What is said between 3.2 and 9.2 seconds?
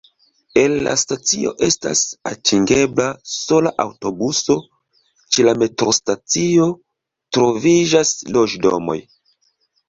sola aŭtobuso, ĉe la metrostacio troviĝas loĝdomoj.